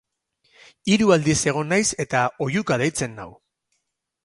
Hiru 0.93 1.09
aldiz 1.15 1.35
egon 1.51 1.69
naiz 1.73 1.85
eta 2.05 2.23
oihuka 2.47 2.81
deitzen 2.85 3.17
nau. 3.21 3.31